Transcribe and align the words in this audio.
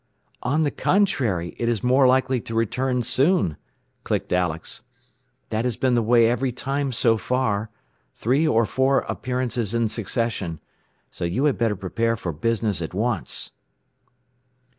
"On 0.41 0.63
the 0.63 0.71
contrary, 0.71 1.55
it 1.59 1.69
is 1.69 1.83
more 1.83 2.07
likely 2.07 2.41
to 2.41 2.55
return 2.55 3.03
soon," 3.03 3.55
clicked 4.03 4.33
Alex. 4.33 4.81
"That 5.51 5.63
has 5.63 5.77
been 5.77 5.93
the 5.93 6.01
way 6.01 6.27
every 6.27 6.51
time 6.51 6.91
so 6.91 7.17
far 7.17 7.69
three 8.15 8.47
or 8.47 8.65
four 8.65 9.01
appearances 9.01 9.75
in 9.75 9.89
succession. 9.89 10.59
So 11.11 11.23
you 11.23 11.45
had 11.45 11.59
better 11.59 11.75
prepare 11.75 12.17
for 12.17 12.31
business 12.31 12.81
at 12.81 12.95
once." 12.95 13.51